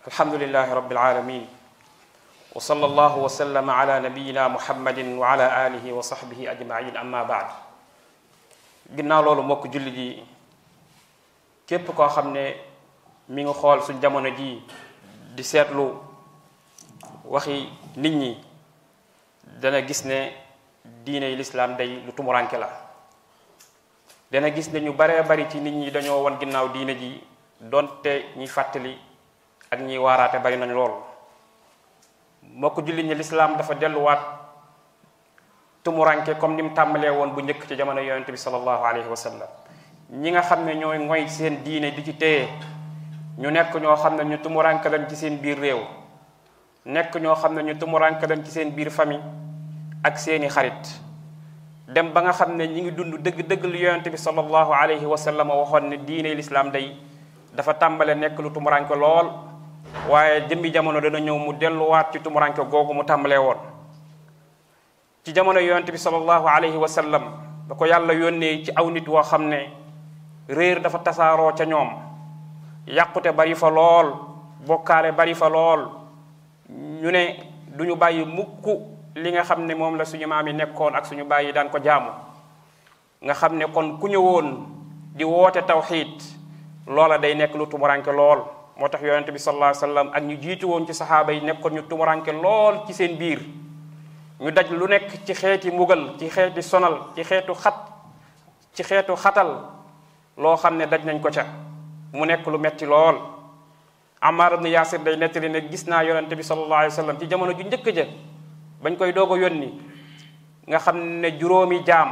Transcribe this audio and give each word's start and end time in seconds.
الحمد 0.00 0.40
لله 0.48 0.72
رب 0.72 0.90
العالمين 0.96 1.44
وصلى 2.56 2.86
الله 2.88 3.14
وسلم 3.20 3.66
على 3.70 4.00
نبينا 4.08 4.48
محمد 4.48 4.98
وعلى 5.20 5.46
اله 5.68 5.84
وصحبه 5.92 6.40
اجمعين 6.56 6.96
اما 6.96 7.22
بعد 7.28 7.44
غينا 8.96 9.20
لولو 9.20 9.44
موك 9.44 9.68
جولي 9.68 9.92
جي 9.92 10.08
كيب 11.68 11.84
كو 11.92 12.00
خامني 12.08 12.44
ميغي 13.28 13.52
خول 13.52 13.84
سون 13.84 14.00
جامونا 14.00 14.32
جي 14.40 14.64
دي 15.36 15.44
سيتلو 15.44 15.84
وخي 17.28 17.68
نيت 18.00 18.16
ني 18.16 18.40
دا 19.60 19.68
نا 19.68 19.84
غيس 19.84 20.08
ني 20.08 20.32
دين 21.04 21.28
الاسلام 21.28 21.76
داي 21.76 22.00
لو 22.08 22.12
تومرانكي 22.16 22.56
لا 22.56 22.72
دا 24.32 24.40
نا 24.40 24.48
غيس 24.48 24.72
ني 24.72 24.80
ني 24.80 24.96
بري 24.96 25.28
بري 25.28 25.44
تي 25.44 25.60
نيت 25.60 25.74
ني 25.76 25.90
دانيو 25.92 26.24
وون 26.24 26.40
غيناو 26.40 26.72
دين 26.72 26.88
جي 26.96 27.20
دونتي 27.68 28.40
ني 28.40 28.48
فاتلي 28.48 29.09
ak 29.70 29.86
ñi 29.86 30.02
waaraate 30.02 30.42
bari 30.42 30.58
nañ 30.58 30.74
lool 30.74 30.98
mbokk 32.42 32.82
julli 32.82 33.06
ñi 33.06 33.14
l'islam 33.14 33.54
dafa 33.54 33.78
tumu 35.86 36.02
ranké 36.02 36.34
comme 36.42 36.56
ni 36.58 36.62
mu 36.66 36.74
won 37.14 37.30
bu 37.38 37.40
ñëk 37.40 37.64
ci 37.70 37.76
jamono 37.78 38.00
yoyonte 38.02 38.32
bi 38.34 38.36
sallallahu 38.36 38.82
alayhi 38.82 39.06
wa 39.06 39.14
sallam 39.14 39.46
ñi 40.10 40.30
nga 40.34 40.42
xamné 40.42 40.74
ñoy 40.74 40.98
ngoy 40.98 41.22
seen 41.28 41.62
diiné 41.62 41.94
di 41.94 42.02
ci 42.02 42.14
téye 42.18 42.48
ñu 43.38 43.46
nekk 43.48 43.70
ño 43.78 43.94
xamné 43.96 44.24
ñu 44.24 44.42
tumu 44.42 44.58
ranké 44.60 44.90
lañ 44.90 45.06
ci 45.06 45.14
seen 45.14 45.38
biir 45.38 45.58
réew 45.62 45.78
nekk 46.84 47.14
ño 47.22 47.30
xamné 47.36 47.62
ñu 47.62 47.78
tumu 47.78 47.96
ranké 47.98 48.26
lañ 48.26 48.42
ci 48.42 48.50
seen 48.50 48.74
biir 48.74 48.90
famille 48.90 49.22
ak 50.02 50.18
seeni 50.18 50.50
xarit 50.50 50.82
dem 51.86 52.10
ba 52.10 52.20
nga 52.26 52.32
xamné 52.32 52.66
ñi 52.66 52.90
ngi 52.90 52.90
dund 52.90 53.22
deug 53.22 53.42
deug 53.46 53.62
lu 53.70 53.78
yoyonte 53.78 54.10
bi 54.10 54.18
sallallahu 54.18 54.74
alayhi 54.74 55.06
wa 55.06 55.16
sallam 55.16 55.46
waxoon 55.48 55.94
diiné 56.04 56.34
l'islam 56.34 56.70
day 56.74 56.98
dafa 57.54 57.74
tambalé 57.78 58.14
nekk 58.18 58.34
lu 58.42 58.50
tumuranke 58.50 58.94
lool 58.98 59.30
waaye 60.10 60.40
jëmbi 60.48 60.70
jamono 60.70 61.00
dana 61.00 61.20
ñëw 61.20 61.38
mu 61.38 61.52
delluwaat 61.52 62.12
ci 62.12 62.18
tumuranke 62.20 62.62
googu 62.70 62.92
mu 62.94 63.02
tàmbalee 63.04 63.38
woon 63.38 63.58
ci 65.24 65.32
jamono 65.32 65.60
yonent 65.60 65.90
bi 65.90 65.98
sallallahu 65.98 66.46
alayhi 66.48 66.76
wa 66.76 66.88
sallam 66.88 67.24
da 67.68 67.74
ko 67.74 67.84
yàlla 67.84 68.12
yónnee 68.14 68.62
ci 68.64 68.70
aw 68.74 68.86
nit 68.90 69.08
woo 69.08 69.22
xam 69.22 69.48
ne 69.48 69.70
réer 70.48 70.80
dafa 70.80 70.98
tasaaroo 70.98 71.52
ca 71.56 71.64
ñoom 71.66 71.90
yàqute 72.86 73.32
bari 73.34 73.54
fa 73.54 73.68
lool 73.70 74.14
bokkaale 74.66 75.12
bari 75.12 75.34
fa 75.34 75.48
lool 75.48 75.90
ñu 77.02 77.10
ne 77.10 77.36
duñu 77.76 77.96
bàyyi 77.96 78.24
mukk 78.24 78.66
li 79.16 79.30
nga 79.32 79.42
xam 79.42 79.66
ne 79.66 79.74
moom 79.74 79.96
la 79.98 80.04
suñu 80.04 80.26
maam 80.26 80.46
yi 80.46 80.52
nekkoon 80.54 80.94
ak 80.94 81.06
suñu 81.06 81.24
bàyyi 81.24 81.52
daan 81.52 81.68
ko 81.68 81.78
jaamu 81.82 82.10
nga 83.24 83.34
xam 83.34 83.56
ne 83.56 83.66
kon 83.72 83.98
ku 83.98 84.06
ñëwoon 84.08 84.66
di 85.14 85.24
woote 85.24 85.62
tawxiid 85.66 86.22
loola 86.86 87.18
day 87.18 87.34
nekk 87.34 87.54
lu 87.54 87.66
tumuranke 87.66 88.12
lool 88.12 88.40
motax 88.80 89.00
tax 89.04 89.28
bi 89.28 89.36
sallallahu 89.36 89.70
alaihi 89.76 89.82
wasallam 89.84 90.06
ak 90.16 90.22
ñu 90.24 90.34
jitu 90.40 90.64
won 90.72 90.88
ci 90.88 90.94
sahaba 90.96 91.36
yi 91.36 91.44
nekkon 91.44 91.74
ñu 91.76 91.82
tumuranke 91.84 92.32
lool 92.32 92.80
ci 92.88 92.94
seen 92.96 93.20
biir 93.20 93.38
ñu 94.40 94.50
daj 94.50 94.72
lu 94.72 94.88
nekk 94.88 95.20
ci 95.26 95.34
xéeti 95.34 95.70
mugal 95.70 96.16
ci 96.18 96.28
xéeti 96.32 96.62
sonal 96.62 97.12
ci 97.14 97.22
xéetu 97.22 97.52
xat 97.52 97.76
ci 98.72 98.82
xéetu 98.82 99.12
xatal 99.16 99.68
lo 100.38 100.56
daj 100.90 101.04
nañ 101.04 101.20
ko 101.20 101.28
ca 101.30 101.44
mu 102.12 102.24
nekk 102.24 102.46
lu 102.46 102.56
metti 102.58 102.86
lool 102.86 103.20
amar 104.22 104.54
ibn 104.54 104.66
yasir 104.66 104.98
day 105.04 105.16
netti 105.16 105.40
ne 105.40 105.60
gis 105.68 105.84
na 105.86 106.00
yonente 106.02 106.34
bi 106.36 106.42
sallallahu 106.42 106.80
alaihi 106.88 106.92
wasallam 106.96 107.16
ci 107.20 107.26
jamono 107.28 107.52
ju 107.52 107.62
njëkk 107.64 107.86
ja 107.94 108.04
bañ 108.82 108.96
koy 108.96 109.12
dogo 109.12 109.36
yonni 109.36 109.68
nga 110.66 110.78
xam 110.78 111.22
juroomi 111.38 111.84
jaam 111.84 112.08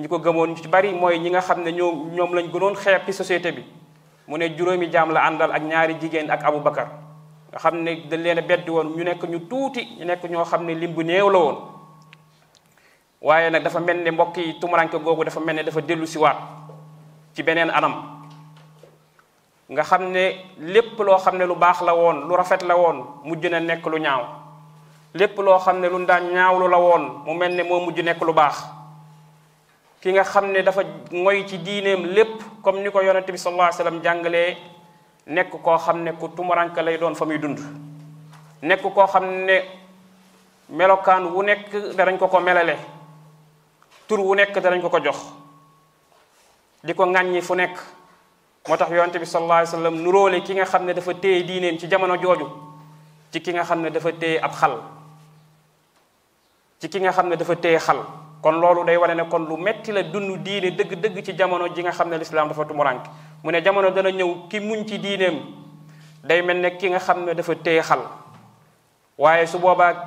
ñiko 0.00 0.18
gëmoon 0.20 0.54
ci 0.56 0.68
bari 0.68 0.92
moy 0.92 1.18
ñi 1.18 1.30
nga 1.30 1.42
ñom 2.16 2.32
lañ 2.32 2.46
gënon 2.52 2.76
xépp 2.76 3.06
ci 3.06 3.12
société 3.12 3.50
bi 3.52 3.62
mu 4.28 4.36
ne 4.38 4.48
juróomi 4.56 4.88
jaam 4.90 5.12
la 5.12 5.20
àndal 5.28 5.52
ak 5.52 5.62
ñaari 5.62 5.94
jigéen 6.00 6.30
ak 6.30 6.40
Abu 6.44 6.60
Bakar 6.64 6.88
nga 7.52 7.58
xam 7.58 7.82
ne 7.84 8.00
dañ 8.08 8.20
leen 8.22 8.38
a 8.38 8.42
bedd 8.42 8.68
woon 8.68 8.96
ñu 8.96 9.04
nekk 9.04 9.22
ñu 9.28 9.38
tuuti 9.48 9.86
ñu 10.00 10.04
nekk 10.04 10.24
ñoo 10.30 10.44
xam 10.44 10.64
ne 10.64 10.74
lim 10.74 10.92
bu 10.92 11.02
néew 11.02 11.28
la 11.28 11.38
woon 11.38 11.56
waaye 13.20 13.50
nag 13.50 13.62
dafa 13.62 13.80
mel 13.80 13.98
ne 14.02 14.10
mbokk 14.10 14.36
yi 14.36 14.58
tumuranke 14.60 14.96
googu 14.98 15.24
dafa 15.24 15.40
mel 15.40 15.56
ne 15.56 15.62
dafa 15.62 15.80
dellu 15.80 16.06
si 16.06 16.18
waat 16.18 16.36
ci 17.34 17.42
beneen 17.42 17.70
anam 17.70 18.24
nga 19.68 19.82
xam 19.82 20.10
ne 20.12 20.34
lépp 20.58 20.98
loo 20.98 21.18
xam 21.18 21.36
ne 21.36 21.44
lu 21.44 21.54
baax 21.54 21.80
la 21.82 21.94
woon 21.94 22.26
lu 22.28 22.34
rafet 22.36 22.62
la 22.64 22.76
woon 22.76 23.20
mujj 23.24 23.46
na 23.48 23.60
nekk 23.60 23.86
lu 23.86 23.98
ñaaw 23.98 24.22
lépp 25.14 25.36
loo 25.38 25.58
xam 25.58 25.80
ne 25.80 25.88
lu 25.88 26.04
daan 26.06 26.32
ñaawlu 26.32 26.66
la 26.68 26.78
woon 26.78 27.22
mu 27.26 27.34
mel 27.34 27.52
ne 27.54 27.62
moo 27.62 27.80
mujj 27.80 28.00
nekk 28.00 28.24
lu 28.24 28.32
baax 28.32 28.64
ki 30.04 30.12
nga 30.12 30.20
xam 30.20 30.52
ne 30.52 30.60
dafa 30.60 30.84
ngoy 31.16 31.48
ci 31.48 31.56
diineem 31.64 32.04
lépp 32.12 32.60
comme 32.62 32.84
ni 32.84 32.90
ko 32.92 33.00
yonente 33.00 33.32
bi 33.32 33.38
sallallahu 33.38 33.72
alayhi 33.72 33.76
wasallam 33.80 34.02
jàngalee 34.04 34.56
nekk 35.26 35.48
koo 35.64 35.78
xam 35.80 36.04
ne 36.04 36.12
ku 36.12 36.28
tumuranke 36.28 36.76
lay 36.84 36.98
doon 37.00 37.14
fa 37.16 37.24
muy 37.24 37.38
dund 37.38 37.56
nekk 38.60 38.82
koo 38.84 39.06
xam 39.06 39.24
ne 39.48 39.64
melokaan 40.68 41.24
wu 41.32 41.42
nekk 41.42 41.96
darañ 41.96 42.18
ko 42.18 42.28
ko 42.28 42.40
melale 42.40 42.76
tur 44.06 44.20
wu 44.20 44.34
nekk 44.34 44.52
darañ 44.60 44.80
ko 44.84 44.90
ko 44.90 45.00
jox 45.00 45.16
di 46.84 46.92
ko 46.92 47.04
ŋàññi 47.06 47.40
fu 47.40 47.54
nekk 47.56 47.78
moo 48.68 48.76
tax 48.76 48.90
yonente 48.90 49.18
bi 49.18 49.24
sallallahu 49.24 49.64
alayhi 49.64 49.72
wasallam 49.72 50.44
ki 50.44 50.52
nga 50.54 50.64
xam 50.66 50.84
ne 50.84 50.92
dafa 50.92 51.14
téye 51.14 51.42
diineem 51.46 51.78
ci 51.78 51.88
jamono 51.88 52.16
jooju 52.20 52.46
ci 53.32 53.40
ki 53.40 53.52
nga 53.54 53.64
xam 53.64 53.80
ne 53.80 53.88
dafa 53.88 54.12
téye 54.12 54.36
ab 54.38 54.52
xal 54.52 54.82
ci 56.78 56.88
ki 56.90 57.00
nga 57.00 57.10
xam 57.10 57.26
ne 57.28 57.36
dafa 57.36 57.56
téye 57.56 57.78
xal 57.78 58.04
kon 58.44 58.60
loolu 58.60 58.84
day 58.84 58.96
wane 59.00 59.16
ne 59.16 59.24
kon 59.24 59.48
lu 59.48 59.56
metti 59.56 59.88
la 59.96 60.02
dund 60.04 60.44
diine 60.44 60.76
dëgg-dëgg 60.76 61.24
ci 61.24 61.32
jamono 61.32 61.64
ji 61.74 61.80
nga 61.82 61.92
xam 61.96 62.10
ne 62.10 62.18
lislaam 62.20 62.48
dafa 62.48 62.64
tumurank 62.68 63.02
mu 63.42 63.50
ne 63.50 63.62
jamono 63.64 63.88
dana 63.90 64.10
ñëw 64.12 64.30
ki 64.50 64.60
muñ 64.60 64.84
ci 64.86 64.98
diineem 64.98 65.36
day 66.22 66.42
mel 66.42 66.60
ne 66.60 66.76
ki 66.76 66.88
nga 66.90 66.98
xam 66.98 67.24
ne 67.24 67.32
dafa 67.34 67.54
téye 67.56 67.80
xal 67.82 68.00
waaye 69.18 69.46
su 69.46 69.56
boobaa 69.58 70.04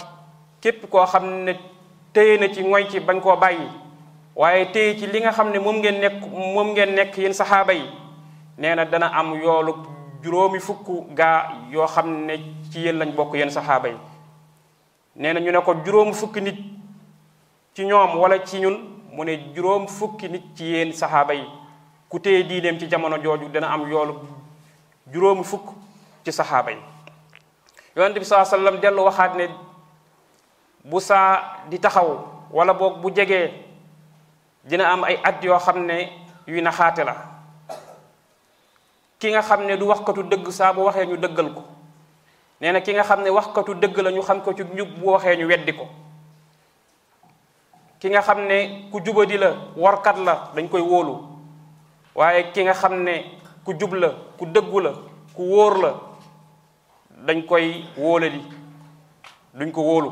képp 0.62 0.86
koo 0.92 1.04
xam 1.06 1.26
ne 1.46 1.56
téye 2.14 2.38
na 2.38 2.54
ci 2.54 2.62
ngoy 2.62 2.86
ci 2.92 3.00
bañ 3.00 3.20
koo 3.22 3.36
bàyyi 3.36 3.66
waaye 4.36 4.66
téye 4.72 4.96
ci 5.00 5.08
li 5.08 5.20
nga 5.20 5.32
xam 5.32 5.50
ne 5.52 5.58
moom 5.60 5.78
ngeen 5.80 6.00
nekk 6.00 6.22
moom 6.32 6.68
ngeen 6.74 6.94
nekk 6.94 7.18
yéen 7.18 7.34
saxaaba 7.34 7.74
yi 7.74 7.90
nee 8.60 8.76
na 8.76 8.86
dana 8.86 9.10
am 9.18 9.34
yoolu 9.34 9.74
juróomi 10.24 10.60
fukk 10.60 10.86
gaa 11.10 11.58
yoo 11.72 11.88
xam 11.88 12.26
ne 12.28 12.38
ci 12.72 12.80
yéen 12.82 13.00
lañ 13.00 13.16
bokk 13.16 13.34
yéen 13.34 13.50
saxaaba 13.50 13.88
yi 13.90 13.98
nee 15.16 15.34
na 15.34 15.40
ñu 15.40 15.50
ne 15.52 15.60
ko 15.66 15.74
juróomi 15.86 16.14
fukki 16.14 16.40
nit 16.42 16.58
ci 17.78 17.86
ñoom 17.86 18.18
wala 18.18 18.42
ci 18.44 18.58
ñun 18.60 18.90
mu 19.14 19.22
ne 19.24 19.38
juróom 19.54 19.86
fukki 19.88 20.26
nit 20.34 20.42
ci 20.58 20.64
yéen 20.66 20.90
saxaaba 20.98 21.36
yi 21.38 21.46
ku 22.10 22.18
téye 22.20 22.42
diineem 22.42 22.80
ci 22.82 22.90
jamono 22.90 23.22
jooju 23.22 23.50
dina 23.54 23.70
am 23.72 23.86
yoolu 23.88 24.14
juróomi 25.14 25.44
fukk 25.46 25.76
ci 26.26 26.32
saxaaba 26.34 26.72
yi 26.74 26.80
yonent 27.96 28.16
bi 28.18 28.26
saa 28.26 28.44
sallam 28.50 28.80
waxaat 29.06 29.36
ne 29.38 29.46
bu 30.90 30.98
saa 31.00 31.62
di 31.70 31.78
taxaw 31.80 32.18
wala 32.50 32.74
boog 32.74 32.98
bu 33.00 33.14
jegee 33.14 33.52
dina 34.66 34.90
am 34.94 35.04
ay 35.04 35.16
at 35.24 35.38
yoo 35.44 35.60
xam 35.60 35.86
ne 35.86 36.12
yuy 36.48 36.62
naxaate 36.64 37.06
la 37.06 37.14
ki 39.20 39.30
nga 39.30 39.42
xam 39.44 39.62
ne 39.68 39.78
du 39.78 39.84
waxkatu 39.86 40.24
dëgg 40.24 40.50
saa 40.50 40.74
bu 40.74 40.82
waxee 40.82 41.06
ñu 41.06 41.16
dëggal 41.18 41.54
ko 41.54 41.62
nee 42.60 42.72
na 42.72 42.82
ki 42.82 42.92
nga 42.94 43.04
xam 43.04 43.22
ne 43.22 43.30
waxkatu 43.30 43.74
dëgg 43.76 43.98
la 44.00 44.10
ñu 44.12 44.22
xam 44.24 44.42
ko 44.42 44.52
ci 44.56 44.64
njub 44.64 44.90
bu 45.00 45.12
waxee 45.12 45.36
ñu 45.38 45.46
weddi 45.48 45.74
ko 45.76 45.86
ki 47.98 48.10
nga 48.14 48.22
xamne 48.22 48.48
ne 48.92 48.92
ku 48.94 49.02
di 49.02 49.38
la 49.38 49.52
kat 50.04 50.18
la 50.22 50.52
dañ 50.54 50.70
koy 50.70 50.82
wolu 50.82 51.18
waye 52.16 52.52
ki 52.54 52.62
nga 52.64 52.74
xamne 52.74 53.04
ne 53.04 53.16
ku 53.66 53.74
jub 53.74 53.94
la 53.94 54.10
ku 54.38 54.46
deggu 54.46 54.80
la 54.80 54.92
ku 55.34 55.42
wor 55.50 55.74
la 55.82 55.92
dañ 57.26 57.42
koy 57.46 57.82
di 58.22 58.42
duñ 59.58 59.72
ko 59.72 59.82
wolu 59.82 60.12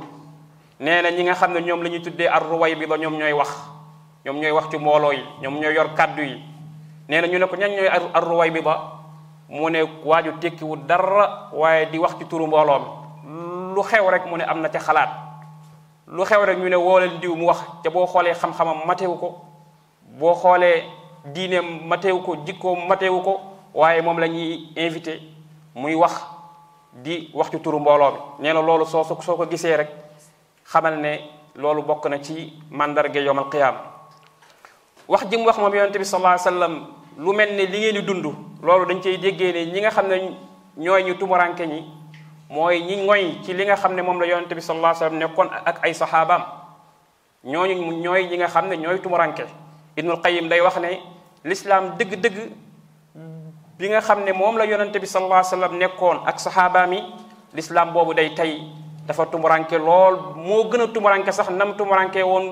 nee 0.79 1.11
ñi 1.11 1.23
nga 1.23 1.35
xamne 1.35 1.59
ñom 1.61 1.81
la 1.83 1.89
ar 2.31 2.43
ruway 2.49 2.75
bi 2.75 2.87
ba 2.87 2.97
ñom 2.97 3.13
ñoy 3.17 3.33
wax 3.33 3.51
ñom 4.25 4.37
ñoy 4.39 4.51
wax 4.51 4.67
ci 4.71 4.77
mbolo 4.77 5.13
yi 5.13 5.21
ñom 5.41 5.59
ñoy 5.59 5.73
yor 5.75 5.93
kaddu 5.93 6.21
yi 6.23 6.41
nee 7.07 7.21
ñu 7.27 7.37
ne 7.39 7.45
ko 7.45 7.55
ñan 7.55 7.71
ñoy 7.71 7.87
ar 7.87 8.23
ruway 8.23 8.49
bi 8.51 8.61
ba 8.61 9.01
mo 9.49 9.69
ne 9.69 9.85
tekki 10.41 10.63
wu 10.63 10.75
dara 10.75 11.49
waye 11.53 11.85
di 11.91 11.99
wax 11.99 12.17
ci 12.17 12.25
turu 12.25 12.47
mbolo 12.47 12.81
lu 13.75 13.81
xew 13.83 14.09
rek 14.09 14.25
mo 14.25 14.37
ne 14.37 14.43
amna 14.43 14.71
ci 14.71 14.79
xalaat 14.79 15.24
lu 16.07 16.21
xew 16.23 16.45
rek 16.45 16.57
ñu 16.59 16.69
ne 16.69 16.75
woo 16.77 16.99
leen 16.99 17.19
diw 17.19 17.35
mu 17.35 17.45
wax 17.47 17.57
te 17.83 17.89
boo 17.89 18.05
xoolee 18.05 18.33
xam-xamam 18.33 18.85
matewu 18.85 19.17
ko 19.17 19.37
boo 20.19 20.35
xoolee 20.35 20.83
diineem 21.33 21.87
matewu 21.87 22.21
ko 22.21 22.35
jikkoom 22.45 22.87
matewu 22.87 23.21
ko 23.23 23.39
waaye 23.73 24.01
moom 24.03 24.19
la 24.19 24.27
ñuy 24.27 24.69
invité 24.77 25.17
muy 25.73 25.95
wax 25.95 26.13
di 26.93 27.29
wax 27.33 27.49
ci 27.49 27.57
turu 27.59 27.79
mbooloo 27.79 28.11
bi 28.11 28.19
nee 28.39 28.53
na 28.53 28.61
loolu 28.61 28.85
soo 28.85 29.03
soo 29.03 29.15
ko 29.35 29.45
gisee 29.49 29.77
rek 29.77 29.89
xamal 30.71 30.93
ne 30.99 31.17
loolu 31.55 31.81
bokk 31.81 32.05
na 32.05 32.19
ci 32.21 32.53
mandarga 32.69 33.19
yowmal 33.19 33.49
qiyaama 33.49 33.81
wax 35.07 35.25
ji 35.27 35.37
wax 35.37 35.57
moom 35.57 35.73
yonente 35.73 35.97
bi 35.97 36.05
sallallahu 36.05 36.37
alayhi 36.37 36.47
wasallam 36.47 36.85
lu 37.17 37.33
mel 37.33 37.49
ne 37.55 37.65
li 37.65 37.79
ngeen 37.79 37.93
di 37.95 38.01
dund 38.03 38.25
loolu 38.61 38.85
dañ 38.85 39.01
cay 39.01 39.17
déggee 39.17 39.51
ne 39.53 39.65
ñi 39.71 39.79
nga 39.81 39.89
xam 39.89 40.07
ne 40.07 40.35
ñooy 40.77 41.03
ñu 41.03 41.15
tumuranke 41.17 41.65
ñi 41.65 42.04
moy 42.49 42.77
ñi 42.81 42.95
ngoy 43.05 43.41
ci 43.43 43.53
li 43.57 43.65
nga 43.65 43.75
xamne 43.75 44.01
mom 44.05 44.19
la 44.21 44.27
yonente 44.29 44.53
bi 44.53 44.61
sallallahu 44.61 44.93
alayhi 44.95 45.01
wasallam 45.05 45.17
nekkon 45.19 45.47
ak 45.65 45.81
ay 45.81 45.93
sahabaam 45.97 46.43
ñooñu 47.43 47.73
ñoy 48.01 48.29
ñi 48.29 48.35
nga 48.37 48.51
ñoy 48.61 48.69
ne 48.69 48.77
ñooy 48.81 48.97
ibn 49.97 50.11
al 50.11 50.21
qayyim 50.21 50.47
day 50.49 50.61
wax 50.61 50.77
ne 50.77 51.01
l'islam 51.43 51.95
dig, 51.97 52.21
deug 52.21 52.51
bi 53.77 53.89
nga 53.89 54.01
xamne 54.01 54.31
mom 54.33 54.57
la 54.57 54.65
yonente 54.65 54.99
bi 54.99 55.07
sallallahu 55.07 55.39
alayhi 55.41 55.51
wasallam 55.55 55.77
nekkon 55.77 56.17
ak 56.25 56.39
sahabami, 56.39 57.01
l'islam 57.53 57.91
bobu 57.93 58.13
day 58.13 58.29
tay 58.35 58.61
dafa 59.07 59.25
tumuranke 59.25 59.77
lool 59.79 60.37
mo 60.37 60.69
gëna 60.69 60.83
a 60.83 60.87
tumuranke 60.87 61.31
sax 61.31 61.49
nam 61.49 61.73
on 61.73 62.29
won 62.29 62.45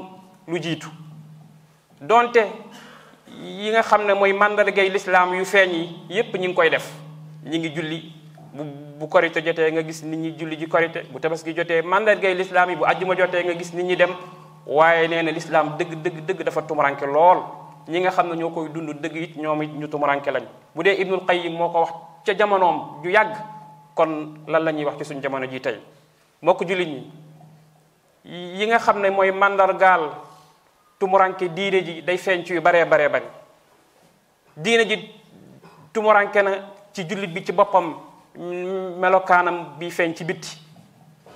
lu 0.48 0.58
jitu 0.60 0.88
donte 2.02 2.42
yi 3.28 3.70
nga 3.70 3.82
xamne 3.84 4.14
moy 4.16 4.34
mooy 4.34 4.72
gay 4.74 4.90
l'islam 4.90 5.34
yu 5.36 5.46
feñ 5.46 5.70
yi 5.72 6.00
yépp 6.10 6.34
ñi 6.34 6.48
ngi 6.48 6.56
koy 6.56 6.70
def 6.72 6.90
ñi 7.46 7.60
ngi 7.60 7.70
julli 7.76 8.14
bu 9.00 9.10
korite 9.10 9.42
jotee 9.42 9.72
nga 9.74 9.82
gis 9.82 10.04
nit 10.06 10.20
ñi 10.20 10.30
julli 10.38 10.56
ji 10.58 10.68
korite 10.68 11.04
bu 11.10 11.18
tabaski 11.20 11.54
jotee 11.56 11.82
gay 12.22 12.34
l'islam 12.36 12.70
yi 12.70 12.76
bu 12.76 12.86
ajjuma 12.86 13.16
jotee 13.16 13.44
nga 13.44 13.54
gis 13.54 13.74
nit 13.74 13.86
ñi 13.86 13.96
dem 13.98 14.10
waaye 14.68 15.08
nee 15.08 15.22
na 15.24 15.32
lislaam 15.32 15.76
dëgg 15.78 15.94
dëgg 16.02 16.20
dëgg 16.26 16.44
dafa 16.44 16.62
tumuranke 16.62 17.06
lool 17.06 17.42
ñi 17.90 18.00
nga 18.00 18.12
xam 18.12 18.30
ne 18.30 18.36
ñoo 18.36 18.50
koy 18.50 18.70
dund 18.70 18.94
dëgg 19.02 19.16
it 19.16 19.36
ñoom 19.38 19.62
it 19.64 19.72
ñu 19.74 19.88
tumuranke 19.90 20.32
lañ 20.32 20.44
bu 20.76 20.84
dee 20.84 20.94
ibnul 21.02 21.26
qayim 21.26 21.54
moo 21.58 21.70
ko 21.70 21.80
wax 21.80 21.90
ca 22.26 22.34
jamonoom 22.38 23.02
ju 23.04 23.10
yàgg 23.10 23.34
kon 23.96 24.40
lan 24.48 24.64
la 24.64 24.72
ñuy 24.72 24.86
wax 24.86 24.98
ci 25.00 25.04
suñ 25.06 25.22
jamono 25.22 25.46
ji 25.48 25.60
tey 25.60 25.78
mbokk 26.42 26.64
julli 26.68 26.86
ñi 26.86 27.12
yi 28.24 28.66
nga 28.68 28.78
xam 28.80 29.02
ne 29.02 29.10
mooy 29.10 29.32
mandargaal 29.32 30.12
tumuranke 31.00 31.50
diine 31.54 31.84
ji 31.84 32.02
day 32.04 32.18
feeñ 32.18 32.46
ci 32.46 32.54
yu 32.54 32.62
baree 32.62 32.86
baree 32.86 33.10
bari 33.10 33.26
diine 34.56 34.86
ji 34.88 35.10
tumuranke 35.92 36.42
na 36.44 36.52
ci 36.94 37.04
jullit 37.06 37.32
bi 37.34 37.44
ci 37.44 37.52
boppam 37.52 38.13
melokaanam 38.98 39.78
bi 39.78 39.90
feeñ 39.94 40.14
ci 40.16 40.26
bitti 40.26 40.58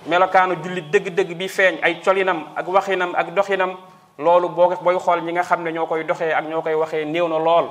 melokaanu 0.06 0.58
jullit 0.62 0.90
dëgg-dëgg 0.90 1.34
bi 1.38 1.46
feeñ 1.48 1.78
ay 1.82 2.00
colinam 2.02 2.44
ak 2.56 2.66
waxinam 2.68 3.14
ak 3.14 3.30
doxinam 3.34 3.76
loolu 4.18 4.48
boo 4.48 4.74
booy 4.82 4.98
xool 4.98 5.20
ñi 5.22 5.32
nga 5.32 5.42
xam 5.42 5.62
ne 5.62 5.70
ñoo 5.72 5.86
koy 5.86 6.04
doxee 6.04 6.32
ak 6.34 6.46
ñoo 6.46 6.62
koy 6.62 6.74
waxee 6.74 7.04
néew 7.04 7.28
na 7.28 7.38
lool 7.38 7.66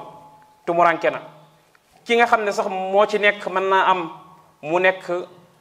tumuranke 0.66 1.10
na 1.12 1.20
ki 2.06 2.16
nga 2.16 2.26
xam 2.28 2.44
ne 2.44 2.52
sax 2.52 2.68
moo 2.68 3.06
ci 3.06 3.18
nekk 3.20 3.48
mën 3.48 3.64
naa 3.70 3.86
am 3.92 4.10
mu 4.62 4.80
nekk 4.80 5.12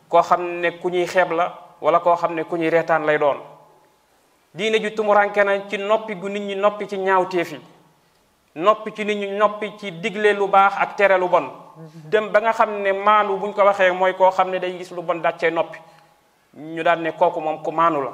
koo 0.09 0.23
xam 0.23 0.43
ne 0.61 0.71
ku 0.71 0.89
ñuy 0.91 1.07
xeeb 1.07 1.33
la 1.33 1.55
wala 1.81 2.01
koo 2.01 2.17
xam 2.17 2.35
ne 2.35 2.45
ku 2.45 2.57
ñuy 2.57 2.71
reetaan 2.71 3.07
lay 3.07 3.19
doon 3.19 3.39
diine 4.55 4.79
ju 4.79 4.91
tumuranke 4.95 5.45
na 5.45 5.59
ci 5.69 5.77
noppi 5.79 6.15
gu 6.15 6.29
nit 6.29 6.43
ñi 6.43 6.55
noppi 6.55 6.87
ci 6.87 6.97
ñaawteef 6.99 7.53
yi 7.53 7.61
noppi 8.57 8.91
ci 8.97 9.05
nit 9.05 9.17
ñu 9.19 9.37
noppi 9.37 9.73
ci 9.79 9.93
digle 10.01 10.33
lu 10.33 10.49
baax 10.49 10.73
ak 10.79 10.97
tere 10.97 11.19
lu 11.21 11.29
bon 11.29 11.51
dem 12.11 12.31
ba 12.33 12.41
nga 12.41 12.53
xam 12.53 12.83
ne 12.83 12.93
maandu 12.93 13.37
buñ 13.39 13.53
ko 13.53 13.61
waxee 13.65 13.93
mooy 13.93 14.15
koo 14.17 14.31
xam 14.31 14.51
ne 14.51 14.59
day 14.59 14.79
gis 14.79 14.91
lu 14.95 15.03
bon 15.03 15.17
dàccee 15.21 15.51
noppi 15.51 15.79
ñu 16.57 16.83
daan 16.83 17.03
ne 17.03 17.11
kooku 17.13 17.39
moom 17.41 17.63
ku 17.63 17.71
maanu 17.71 18.01
la 18.03 18.13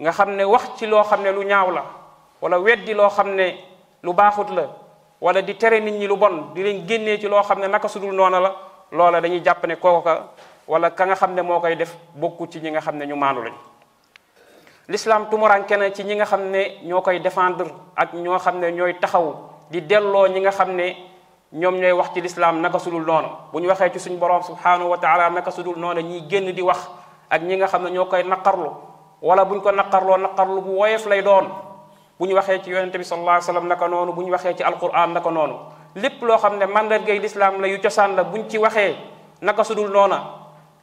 nga 0.00 0.10
xam 0.12 0.30
ne 0.36 0.42
wax 0.44 0.68
ci 0.76 0.86
loo 0.86 1.04
xam 1.04 1.22
ne 1.22 1.30
lu 1.30 1.42
ñaaw 1.44 1.70
la 1.72 1.82
wala 2.42 2.58
weddi 2.58 2.92
loo 2.92 3.08
xam 3.08 3.34
ne 3.36 3.52
lu 4.02 4.12
baaxut 4.12 4.50
la 4.52 4.64
wala 5.20 5.40
di 5.42 5.54
tere 5.56 5.78
nit 5.80 5.92
ñi 5.94 6.06
lu 6.08 6.16
bon 6.16 6.52
di 6.52 6.62
leen 6.64 6.84
génnee 6.86 7.18
ci 7.20 7.28
loo 7.28 7.42
xam 7.42 7.60
ne 7.60 7.68
naka 7.68 7.86
sudul 7.88 8.10
noona 8.14 8.40
la 8.40 8.52
loola 8.90 9.20
dañuy 9.20 9.40
jàpp 9.44 9.64
ne 9.68 9.76
kooka 9.76 10.28
wala 10.66 10.90
ka 10.90 11.04
nga 11.06 11.14
xam 11.14 11.34
ne 11.34 11.40
moo 11.42 11.60
koy 11.60 11.76
def 11.76 11.96
bokku 12.16 12.46
ci 12.50 12.60
ñi 12.60 12.70
nga 12.72 12.80
xam 12.80 12.96
ne 12.98 13.04
ñu 13.06 13.14
maanu 13.16 13.42
lañ 13.44 13.54
lislaam 14.90 15.28
tumuranke 15.32 15.74
na 15.76 15.88
ci 15.90 16.04
ñi 16.04 16.14
nga 16.20 16.24
xam 16.26 16.50
ne 16.50 16.80
ñoo 16.84 17.00
koy 17.00 17.18
défendre 17.18 17.68
ak 17.96 18.12
ñoo 18.14 18.38
xam 18.38 18.60
ne 18.60 18.70
ñooy 18.72 18.94
taxaw 19.00 19.32
di 19.70 19.80
delloo 19.80 20.28
ñi 20.28 20.40
nga 20.40 20.50
xam 20.52 20.76
ne 20.76 20.86
ñoom 21.52 21.76
ñooy 21.80 21.92
wax 21.92 22.12
ci 22.14 22.20
l'islam 22.20 22.60
naka 22.60 22.78
sudul 22.78 23.02
noonu 23.06 23.28
ñu 23.54 23.66
waxee 23.68 23.90
ci 23.92 23.98
suñu 23.98 24.18
borom 24.18 24.42
subhanahu 24.42 24.90
wa 24.90 24.98
taala 24.98 25.30
naka 25.30 25.50
sudul 25.50 25.78
noonu 25.78 26.00
ñiy 26.02 26.28
génn 26.28 26.52
di 26.52 26.60
wax 26.62 26.88
ak 27.30 27.42
ñi 27.42 27.56
nga 27.56 27.66
xam 27.66 27.84
ne 27.84 27.90
ñoo 27.92 28.04
koy 28.08 28.24
naqarlu 28.24 28.68
wala 29.22 29.44
bu 29.44 29.54
ñu 29.54 29.60
ko 29.62 29.70
naqarloo 29.72 30.16
naqarlu 30.18 30.60
bu 30.60 30.70
woyof 30.76 31.06
lay 31.06 31.22
doon 31.22 31.48
bu 32.20 32.26
ñu 32.26 32.34
waxee 32.34 32.60
ci 32.62 32.68
yonente 32.70 32.98
bi 32.98 33.04
sallallahu 33.04 33.30
alayhi 33.30 33.44
wasallam 33.48 33.68
naka 33.68 33.88
bu 33.88 34.22
ñu 34.22 34.30
waxee 34.32 34.54
ci 34.54 34.62
alquran 34.62 35.14
naka 35.14 35.30
noonu 35.30 35.54
lépp 35.96 36.20
loo 36.22 36.36
xam 36.36 36.58
ne 36.58 36.66
mandargay 36.66 37.18
l'islam 37.20 37.60
la 37.62 37.68
yu 37.68 37.80
cosaan 37.80 38.16
la 38.16 38.26
ci 38.48 38.58
waxee 38.58 38.96
naka 39.40 39.64
sudul 39.64 39.88
noona 39.90 40.20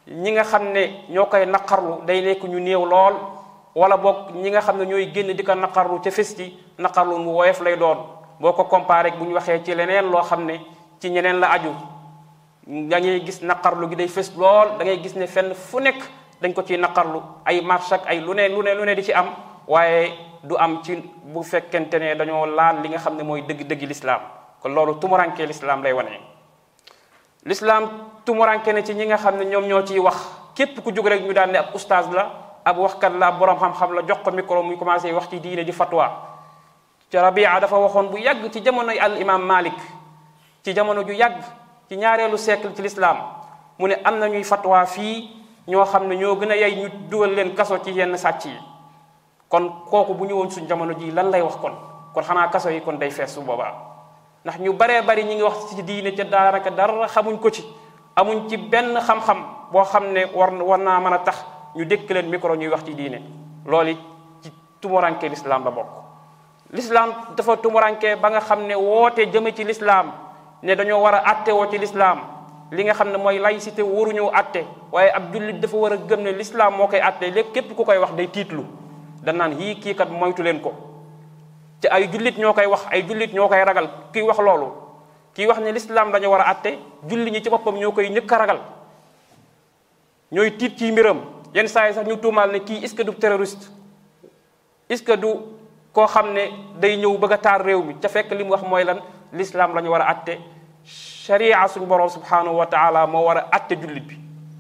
ñi 0.08 0.32
nga 0.32 0.44
xam 0.44 0.72
ne 0.72 1.06
ñoo 1.10 1.28
koy 1.30 1.46
naqarlu 1.46 2.02
day 2.08 2.20
nekk 2.22 2.44
ñu 2.46 2.60
néew 2.60 2.84
lool 2.86 3.41
wala 3.76 3.96
boog 3.98 4.36
ñi 4.36 4.50
nga 4.52 4.62
xam 4.62 4.78
ne 4.80 4.86
ñooy 4.86 5.12
génn 5.16 5.32
di 5.34 5.44
ko 5.44 5.56
naqarlu 5.56 6.02
ca 6.04 6.12
fés 6.12 6.36
ci 6.36 6.52
naqarlu 6.78 7.18
mu 7.20 7.32
woyof 7.32 7.62
lay 7.64 7.78
doon 7.80 8.04
boo 8.40 8.52
ko 8.52 8.66
comparé 8.68 9.12
bu 9.16 9.24
ñu 9.26 9.34
waxee 9.34 9.64
ci 9.64 9.74
leneen 9.74 10.12
loo 10.12 10.22
xam 10.24 10.44
ne 10.46 10.60
ci 11.00 11.10
ñeneen 11.10 11.40
la 11.40 11.52
aju 11.56 11.70
da 12.68 13.00
gis 13.02 13.42
naqarlu 13.42 13.88
gi 13.90 13.96
day 13.96 14.08
fés 14.10 14.32
lool 14.36 14.76
dangay 14.78 15.00
gis 15.02 15.16
ne 15.16 15.26
fenn 15.28 15.54
fu 15.56 15.80
nekk 15.80 16.04
dañ 16.42 16.54
ko 16.54 16.64
ciy 16.64 16.78
naqarlu 16.78 17.22
ay 17.46 17.62
marche 17.62 17.96
ay 18.08 18.20
lu 18.20 18.34
ne 18.34 18.48
lu 18.50 18.62
ne 18.62 18.74
lu 18.76 18.84
ne 18.84 18.94
di 18.96 19.04
ci 19.04 19.14
am 19.14 19.28
waaye 19.68 20.12
du 20.44 20.58
am 20.58 20.82
ci 20.84 20.96
bu 21.24 21.42
fekkente 21.42 21.96
ne 22.00 22.16
dañoo 22.16 22.46
laal 22.46 22.82
li 22.82 22.90
nga 22.90 22.98
xam 23.00 23.16
ne 23.16 23.24
mooy 23.24 23.42
dëgg-dëgg 23.44 23.88
lislaam 23.88 24.20
kon 24.60 24.70
loolu 24.74 25.00
tumuranke 25.00 25.46
lislaam 25.48 25.82
lay 25.84 25.94
wane 25.94 26.20
lislaam 27.46 27.88
tumuranke 28.26 28.68
ne 28.74 28.84
ci 28.84 28.94
ñi 28.96 29.06
nga 29.06 29.18
xam 29.18 29.38
ne 29.38 29.46
ñoom 29.46 29.64
ñoo 29.66 29.84
ciy 29.86 30.00
wax 30.00 30.18
képp 30.56 30.84
ku 30.84 30.92
jóg 30.94 31.08
rek 31.08 31.24
ñu 31.24 31.34
daan 31.34 31.52
ne 31.52 31.58
ab 31.58 31.72
ustaas 31.74 32.12
la 32.12 32.51
ab 32.66 32.78
waxkat 32.78 33.14
la 33.18 33.32
borom 33.34 33.58
xam-xam 33.58 33.90
la 33.98 34.02
jox 34.06 34.22
ko 34.22 34.30
micro 34.32 34.62
muy 34.62 34.78
commencé 34.78 35.12
wax 35.14 35.28
ci 35.30 35.40
diine 35.40 35.66
di 35.66 35.74
fatwa 35.74 36.38
ci 37.10 37.18
rabia 37.18 37.58
dafa 37.60 37.78
waxoon 37.78 38.10
bu 38.14 38.18
yàgg 38.22 38.46
ci 38.54 38.62
jamonoy 38.64 38.98
al 39.00 39.18
imam 39.18 39.42
malik 39.42 39.78
ci 40.66 40.74
jamono 40.74 41.02
ju 41.06 41.14
yàgg 41.14 41.42
ci 41.90 41.96
ñaareelu 41.98 42.38
siècle 42.38 42.72
ci 42.76 42.82
l'islam 42.82 43.18
mu 43.80 43.88
ne 43.88 43.96
am 44.04 44.18
na 44.20 44.26
fatwa 44.44 44.86
fii 44.86 45.30
ñoo 45.68 45.86
xam 45.86 46.08
ne 46.08 46.16
ñoo 46.16 46.36
gën 46.38 46.52
a 46.52 46.56
yay 46.56 46.76
ñu 46.76 46.90
dugal 47.10 47.34
leen 47.34 47.56
kaso 47.56 47.78
ci 47.84 47.92
yenn 47.92 48.18
sàcc 48.18 48.46
yi 48.46 48.56
kon 49.50 49.86
kooku 49.90 50.14
bu 50.14 50.26
ñu 50.26 50.34
woon 50.36 50.50
suñ 50.52 50.68
jamono 50.68 50.94
ji 50.98 51.12
lan 51.12 51.32
lay 51.32 51.42
wax 51.42 51.56
kon 51.58 51.74
kon 52.14 52.22
xanaa 52.24 52.48
kaso 52.50 52.70
yi 52.70 52.82
kon 52.82 52.98
day 53.00 53.10
fees 53.10 53.34
su 53.34 53.42
boobaa 53.42 53.74
ndax 54.46 54.60
ñu 54.60 54.74
baree 54.74 55.02
bari 55.02 55.24
ñi 55.26 55.34
ngi 55.36 55.44
wax 55.44 55.70
ci 55.76 55.84
diine 55.84 56.14
ca 56.14 56.24
daanaka 56.24 56.70
dara 56.70 57.08
xamuñ 57.08 57.38
ko 57.38 57.50
ci 57.52 57.66
amuñ 58.16 58.48
ci 58.50 58.58
benn 58.58 58.98
xam-xam 59.02 59.44
boo 59.72 59.84
xam 59.84 60.12
ne 60.14 60.26
war 60.34 60.54
war 60.64 60.80
naa 60.80 61.00
mën 61.00 61.14
a 61.14 61.20
tax 61.20 61.44
ñu 61.76 61.84
dékk 61.90 62.10
leen 62.12 62.30
micro 62.30 62.56
ñuy 62.56 62.68
wax 62.68 62.84
ci 62.86 62.94
diine 62.96 63.20
loolu 63.66 63.94
ci 64.44 64.50
tumuranke 64.80 65.24
l'islam 65.30 65.64
ba 65.64 65.72
bokk 65.72 65.90
l'islam 66.74 67.10
dafa 67.36 67.58
tumuranke 67.58 68.16
ba 68.22 68.30
nga 68.30 68.40
xam 68.42 68.66
ne 68.68 68.76
woote 68.76 69.20
jëme 69.32 69.54
ci 69.56 69.64
l'islam 69.64 70.08
ne 70.62 70.76
dañoo 70.76 71.02
war 71.02 71.16
a 71.16 71.22
atte 71.32 71.50
woo 71.52 71.70
ci 71.72 71.78
l'islam 71.78 72.20
li 72.72 72.84
nga 72.84 72.94
xam 72.94 73.12
ne 73.12 73.18
mooy 73.18 73.40
laïcité 73.40 73.82
waruñoo 73.82 74.30
atte 74.34 74.62
waaye 74.92 75.12
ab 75.12 75.34
jullit 75.34 75.60
dafa 75.62 75.78
war 75.78 75.96
gëm 75.98 76.22
ne 76.22 76.32
l'islam 76.32 76.74
moo 76.76 76.88
koy 76.88 77.00
atte 77.00 77.24
lépp 77.32 77.54
képp 77.54 77.72
ku 77.76 77.84
koy 77.84 77.98
wax 77.98 78.12
day 78.14 78.28
tiitlu 78.28 78.64
dan 79.24 79.38
naan 79.38 79.52
yii 79.62 79.76
kii 79.80 79.94
kat 79.96 80.10
moytu 80.10 80.44
leen 80.44 80.60
ko 80.62 80.74
ci 81.82 81.88
ay 81.88 82.08
jullit 82.12 82.38
ñoo 82.38 82.54
koy 82.54 82.66
wax 82.66 82.86
ay 82.92 83.02
jullit 83.08 83.34
ñoo 83.34 83.48
koy 83.48 83.64
ragal 83.64 83.88
kii 84.14 84.22
wax 84.22 84.40
loolu 84.40 84.68
kii 85.34 85.46
wax 85.48 85.60
ne 85.60 85.72
l'islam 85.72 86.12
dañu 86.12 86.28
war 86.30 86.42
a 86.42 86.50
atte 86.50 86.78
julli 87.08 87.32
ñi 87.32 87.42
ci 87.44 87.50
boppam 87.50 87.76
ñoo 87.76 87.92
koy 87.92 88.10
ñëkk 88.10 88.32
ragal 88.32 88.60
ñooy 90.32 90.52
tiit 90.58 90.76
ci 90.78 90.92
mbiram 90.92 91.22
yenn 91.54 91.68
saa 91.68 91.88
yi 91.88 91.94
sax 91.94 92.08
ñu 92.08 92.16
tuumaal 92.18 92.52
ne 92.52 92.60
kii 92.60 92.84
est-ce 92.84 92.96
que 92.96 93.04
du 93.04 93.14
terroriste 93.16 93.72
est-ce 94.90 95.04
que 95.04 95.14
du 95.16 95.28
koo 95.94 96.06
xam 96.08 96.34
ne 96.34 96.46
day 96.80 96.98
ñëw 96.98 97.18
bëgg 97.18 97.32
a 97.34 97.38
taar 97.38 97.62
réew 97.66 97.84
mi 97.84 97.96
ca 98.00 98.08
fekk 98.08 98.32
li 98.32 98.44
mu 98.44 98.52
wax 98.52 98.62
mooy 98.64 98.84
lan 98.84 99.00
l'islam 99.34 99.74
la 99.76 99.82
ñu 99.82 99.90
war 99.90 100.02
a 100.02 100.10
atte 100.10 100.38
sharia 100.86 101.68
suñu 101.68 101.86
borom 101.86 102.10
subhanahu 102.10 102.56
wa 102.56 102.66
taala 102.68 103.06
moo 103.08 103.22
war 103.26 103.38
a 103.38 103.48
atte 103.52 103.76
jullit 103.82 104.02
bi 104.08 104.20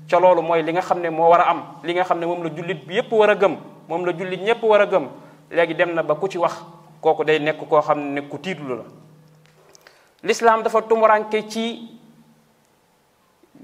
ca 0.09 0.19
loolu 0.19 0.41
mooy 0.41 0.61
li 0.63 0.71
nga 0.71 0.81
xam 0.81 0.99
ne 0.99 1.09
moo 1.09 1.29
war 1.29 1.41
a 1.41 1.49
am 1.49 1.63
li 1.83 1.93
nga 1.93 2.03
xam 2.03 2.19
ne 2.19 2.25
moom 2.25 2.43
la 2.43 2.49
jullit 2.55 2.85
bi 2.85 2.95
yépp 2.95 3.11
war 3.11 3.29
a 3.29 3.35
gëm 3.35 3.55
moom 3.87 4.05
la 4.05 4.11
jullit 4.17 4.41
ñépp 4.41 4.63
war 4.63 4.81
a 4.81 4.85
gëm 4.85 5.07
léegi 5.51 5.75
dem 5.75 5.93
na 5.93 6.03
ba 6.03 6.15
ku 6.15 6.27
ci 6.29 6.37
wax 6.37 6.59
kooku 7.01 7.23
day 7.23 7.39
nekk 7.39 7.57
koo 7.69 7.81
xam 7.81 7.99
ne 8.13 8.21
ku 8.27 8.37
tiitlu 8.37 8.75
la 8.75 8.83
l'islam 10.23 10.61
dafa 10.61 10.81
tumuranke 10.81 11.47
ci 11.47 11.97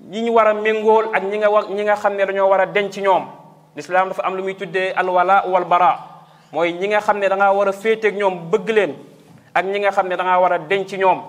ñi 0.06 0.22
ñu 0.22 0.32
war 0.38 0.48
a 0.48 0.54
méngool 0.54 1.10
ak 1.14 1.24
ñi 1.26 1.38
nga 1.42 1.50
wax 1.50 1.66
ñi 1.70 1.84
nga 1.84 1.96
xam 1.96 2.14
ne 2.16 2.24
dañoo 2.26 2.48
war 2.50 2.62
a 2.62 2.68
ci 2.92 3.02
ñoom 3.02 3.26
lislaam 3.76 4.10
dafa 4.10 4.22
am 4.24 4.36
lu 4.38 4.44
muy 4.44 4.56
tuddee 4.56 4.94
alwala 4.96 5.44
wal 5.48 5.66
bara 5.66 5.98
mooy 6.54 6.74
ñi 6.74 6.88
nga 6.90 7.02
xam 7.02 7.18
ne 7.20 7.28
da 7.28 7.52
war 7.52 7.68
a 7.70 7.72
féeteeg 7.74 8.16
ñoom 8.16 8.50
bëgg 8.52 8.70
leen 8.70 8.96
ak 9.54 9.66
ñi 9.66 9.80
nga 9.80 9.92
xam 9.92 10.08
ne 10.08 10.16
danga 10.16 10.38
war 10.40 10.54
a 10.54 10.60
denc 10.60 10.94
ñoom 10.94 11.22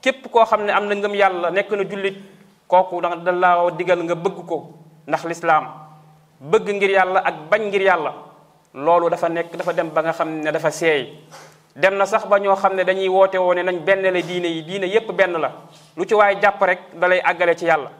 képp 0.00 0.28
koo 0.30 0.44
xam 0.44 0.64
ne 0.64 0.70
am 0.72 0.86
na 0.88 0.94
ngëm 0.94 1.14
yàlla 1.14 1.50
nekk 1.50 1.70
na 1.70 1.84
jullit 1.84 2.16
kooku 2.66 3.00
da 3.02 3.14
da 3.16 3.32
laa 3.32 3.70
digal 3.70 4.02
nga 4.02 4.14
bëgg 4.14 4.46
ko 4.46 4.70
ndax 5.06 5.24
lislaam 5.24 5.66
bëgg 6.40 6.68
ngir 6.68 6.90
yàlla 6.90 7.20
ak 7.20 7.34
bañ 7.50 7.62
ngir 7.68 7.82
yàlla 7.82 8.12
loolu 8.74 9.08
dafa 9.10 9.28
nekk 9.28 9.56
dafa 9.56 9.72
dem 9.72 9.90
ba 9.90 10.02
nga 10.02 10.12
xam 10.12 10.40
ne 10.42 10.50
dafa 10.50 10.70
seey 10.70 11.12
dem 11.76 11.94
na 11.96 12.06
sax 12.06 12.26
ba 12.26 12.38
ñoo 12.38 12.56
xam 12.56 12.74
ne 12.74 12.82
dañuy 12.84 13.08
woote 13.08 13.36
woo 13.38 13.54
ne 13.54 13.62
nañ 13.62 13.78
benn 13.84 14.02
la 14.02 14.20
diine 14.22 14.46
yi 14.48 14.62
diine 14.64 14.86
yépp 14.88 15.12
benn 15.12 15.36
la 15.40 15.50
lu 15.96 16.04
ci 16.06 16.14
waaye 16.14 16.40
jàpp 16.40 16.62
rek 16.62 16.80
da 16.98 17.08
lay 17.08 17.20
àggale 17.22 17.54
ci 17.56 17.66
yàlla 17.66 17.90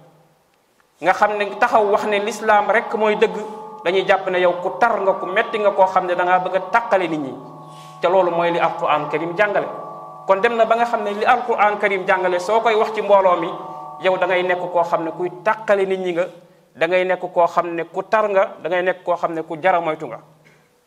nga 0.97 1.13
xam 1.13 1.37
ne 1.37 1.53
taxaw 1.61 1.85
wax 1.93 2.09
ne 2.09 2.25
lislaam 2.25 2.73
rek 2.73 2.89
mooy 2.97 3.17
dëgg 3.21 3.37
dañuy 3.85 4.05
jàpp 4.09 4.31
ne 4.33 4.41
yow 4.41 4.53
ku 4.65 4.73
tar 4.81 4.97
nga 5.05 5.13
ku 5.21 5.27
metti 5.29 5.59
nga 5.61 5.71
koo 5.77 5.85
xam 5.87 6.07
ne 6.09 6.15
da 6.17 6.25
ngaa 6.25 6.39
bëgg 6.41 6.57
a 6.57 6.61
tàqale 6.73 7.05
nit 7.09 7.21
ñi 7.21 7.33
te 8.01 8.09
loolu 8.09 8.31
mooy 8.33 8.51
li 8.57 8.59
alquran 8.59 9.05
karim 9.13 9.37
jàngale 9.37 9.69
kon 10.27 10.41
dem 10.41 10.57
na 10.57 10.65
ba 10.65 10.75
nga 10.81 10.85
xam 10.89 11.03
ne 11.05 11.11
li 11.13 11.25
alquran 11.25 11.77
karim 11.79 12.05
jàngale 12.09 12.41
soo 12.41 12.61
koy 12.65 12.73
wax 12.75 12.93
ci 12.97 13.03
mbooloo 13.03 13.37
mi 13.37 13.51
yow 14.01 14.17
da 14.17 14.25
ngay 14.27 14.43
nekk 14.43 14.63
koo 14.73 14.83
xam 14.85 15.05
ne 15.05 15.11
kuy 15.13 15.31
tàqale 15.45 15.85
nit 15.87 16.01
ñi 16.01 16.13
nga 16.17 16.25
da 16.75 16.87
ngay 16.89 17.05
nekk 17.05 17.21
koo 17.35 17.47
xam 17.47 17.75
ne 17.77 17.85
ku 17.85 18.03
tar 18.03 18.29
nga 18.33 18.45
da 18.65 18.67
ngay 18.69 18.83
nekk 18.83 19.05
koo 19.05 19.17
xam 19.17 19.35
ne 19.37 19.43
ku 19.45 19.57
jara 19.61 19.81
moytu 19.81 20.07
nga 20.09 20.19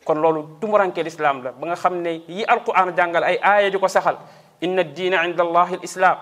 kon 0.04 0.18
loolu 0.18 0.58
tumuranke 0.60 1.02
lislaam 1.06 1.38
la 1.42 1.52
ba 1.54 1.64
nga 1.70 1.76
xam 1.78 2.02
ne 2.02 2.10
yi 2.26 2.42
alquran 2.50 2.90
jàngale 2.96 3.26
ay 3.30 3.38
aaya 3.42 3.70
di 3.70 3.78
ko 3.78 3.86
saxal 3.88 4.16
inna 4.60 4.82
diina 4.82 5.22
inda 5.24 5.42
allahi 5.46 5.74
al 5.78 5.84
islam 5.86 6.18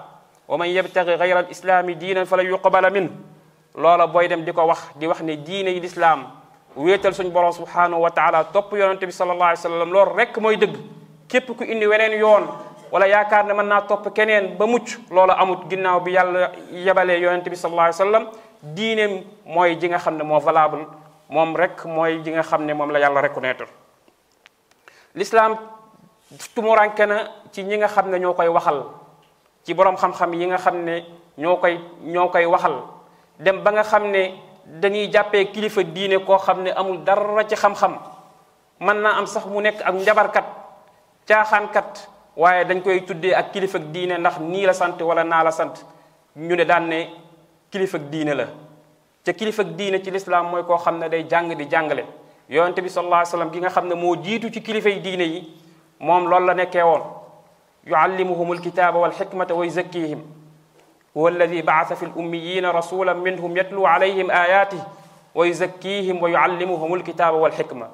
wa 0.46 0.56
man 0.60 0.68
yabtagi 0.68 1.16
gayra 1.16 1.40
al 1.40 1.48
islaam 1.48 1.52
islaami 1.88 1.94
diinan 1.96 2.26
falan 2.28 2.46
yuqbala 2.46 2.90
min 2.92 3.08
loola 3.76 4.06
booy 4.08 4.28
dem 4.30 4.44
di 4.46 4.52
ko 4.54 4.64
wax 4.68 4.94
di 4.96 5.04
wax 5.04 5.20
ne 5.20 5.36
diine 5.42 5.68
yi 5.74 5.80
lislaam 5.80 6.24
wéetal 6.78 7.12
suñ 7.12 7.28
borom 7.30 7.52
subhanahu 7.52 8.00
wa 8.00 8.08
taala 8.10 8.44
topp 8.48 8.72
yonente 8.72 9.04
bi 9.04 9.12
sallallahu 9.12 9.50
alayhi 9.52 9.62
wa 9.64 9.70
sallam 9.70 9.90
loolu 9.92 10.12
rek 10.16 10.36
mooy 10.38 10.56
dëgg 10.56 10.76
képp 11.28 11.56
ku 11.56 11.64
indi 11.64 11.86
weneen 11.86 12.12
yoon 12.18 12.46
wala 12.92 13.06
yaakaar 13.08 13.44
ne 13.44 13.52
mën 13.54 13.66
naa 13.68 13.80
topp 13.82 14.14
keneen 14.14 14.56
ba 14.56 14.66
mucc 14.66 14.96
loola 15.10 15.34
amut 15.34 15.68
ginnaaw 15.68 16.00
bi 16.00 16.12
yàlla 16.12 16.52
yebalee 16.72 17.18
yonente 17.20 17.50
bi 17.50 17.56
sallallahu 17.56 17.88
alayhi 17.88 18.00
wa 18.00 18.04
sallam 18.04 18.24
diineem 18.62 19.24
mooy 19.44 19.74
ji 19.76 19.88
nga 19.88 19.98
xam 19.98 20.16
ne 20.16 20.22
moo 20.24 20.38
valable 20.40 20.86
moom 21.28 21.56
rek 21.56 21.84
mooy 21.84 22.22
ji 22.22 22.30
nga 22.30 22.42
xam 22.42 22.64
ne 22.64 22.72
moom 22.74 22.90
la 22.90 22.98
yàlla 23.00 23.20
reconnaître 23.20 23.66
l'islam 25.14 25.56
tumuranke 26.54 27.06
na 27.06 27.28
ci 27.52 27.62
ñi 27.64 27.76
nga 27.76 27.88
xam 27.88 28.10
ne 28.10 28.18
ñoo 28.18 28.34
koy 28.34 28.48
waxal 28.48 28.82
ci 29.64 29.74
borom 29.74 29.96
xam-xam 29.96 30.32
yi 30.34 30.46
nga 30.46 30.56
xam 30.58 30.84
ne 30.84 31.04
ñoo 31.36 31.56
koy 31.56 31.78
ñoo 32.02 32.28
koy 32.28 32.44
waxal 32.46 32.97
dem 33.38 33.62
ba 33.62 33.70
nga 33.70 33.84
xamne 33.86 34.34
dañuy 34.66 35.08
jappé 35.12 35.46
kilifa 35.52 35.82
diine 35.82 36.18
ko 36.26 36.36
xamne 36.38 36.70
amul 36.74 36.98
dara 37.04 37.44
ci 37.48 37.54
xam-xam 37.56 37.94
man 38.80 39.00
na 39.02 39.16
am 39.18 39.26
sax 39.26 39.46
mu 39.46 39.60
nek 39.62 39.76
ak 39.84 39.94
njabar 39.94 40.28
kat 40.32 40.44
njabarkat 41.28 41.72
kat 41.72 42.08
waye 42.36 42.64
dañ 42.64 42.82
koy 42.82 43.00
tuddé 43.06 43.34
ak 43.34 43.52
kilifa 43.52 43.78
diine 43.78 44.18
ndax 44.18 44.38
ni 44.40 44.66
la 44.66 44.72
sante 44.72 45.02
wala 45.04 45.22
na 45.24 45.42
la 45.44 45.50
sante 45.52 45.78
ñu 46.36 46.56
ne 46.56 46.64
daan 46.64 46.88
ne 46.88 47.06
kilifa 47.70 47.98
diine 47.98 48.34
la 48.34 48.46
ci 49.24 49.32
kilifa 49.32 49.62
diine 49.62 50.02
ci 50.02 50.10
l'islam 50.10 50.46
moy 50.50 50.62
ko 50.64 50.76
xamne 50.76 51.08
day 51.08 51.22
jàng 51.30 51.54
di 51.56 51.64
jàngale 51.70 52.04
yoonte 52.50 52.80
bi 52.82 52.88
sallallahu 52.88 53.14
alayhi 53.20 53.32
wasallam 53.32 53.50
gi 53.52 53.58
nga 53.60 53.68
xamne 53.68 53.94
mo 53.94 54.16
jitu 54.16 54.50
ci 54.50 54.60
kilifa 54.62 54.88
diine 54.90 55.22
yi 55.22 55.52
mom 56.00 56.26
lool 56.28 56.44
la 56.44 56.54
nekké 56.54 56.82
won 56.82 57.02
yu'allimuhumul 57.86 58.60
kitaba 58.60 58.98
wal 58.98 59.12
hikmata 59.12 59.54
wa 59.54 59.64
yuzakkihim 59.64 60.20
هو 61.18 61.28
الذي 61.34 61.62
بعث 61.66 61.92
في 61.98 62.02
الأميين 62.14 62.66
رسولا 62.70 63.12
منهم 63.12 63.50
يتلو 63.58 63.82
عليهم 63.86 64.30
آياته 64.30 64.80
ويزكيهم 65.34 66.22
ويعلمهم 66.22 66.90
الكتاب 66.94 67.34
والحكمة 67.34 67.88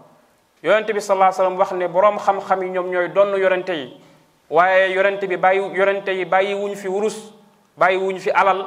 يونت 0.64 0.88
بي 0.92 1.00
صلى 1.00 1.14
الله 1.16 1.24
عليه 1.32 1.40
وسلم 1.40 1.56
وخنا 1.60 1.86
بروم 1.88 2.18
خم 2.20 2.38
خم 2.44 2.60
نيوم 2.68 2.86
نيو 2.92 3.06
دون 3.16 3.28
يورنتي 3.32 3.80
واي 4.52 4.92
يورنتي 4.92 5.24
بي 5.26 5.36
باي 5.40 5.56
يورنتي 5.56 6.24
باي 6.28 6.52
وون 6.54 6.74
في 6.76 6.88
ورس 6.92 7.32
باي 7.80 7.96
وون 7.96 8.18
في 8.20 8.28
علال 8.32 8.66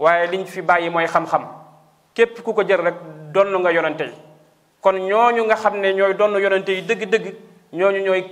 واي 0.00 0.24
لين 0.32 0.44
في 0.48 0.60
باي 0.64 0.88
موي 0.88 1.04
خم 1.06 1.26
خم 1.28 1.44
كيب 2.16 2.28
كوكو 2.44 2.62
جير 2.64 2.80
رك 2.80 2.94
دون 3.36 3.52
nga 3.64 3.68
يورنتي 3.68 4.08
كون 4.80 4.94
نيو 5.04 5.44
nga 5.48 5.56
خامني 5.60 5.92
نيو 5.92 6.12
دون 6.16 6.32
يورنتي 6.40 6.80
دغ 6.80 7.00
دغ 7.04 7.24
نيو 7.76 7.88
نيو 7.92 8.24